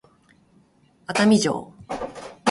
[1.05, 1.71] 熱海城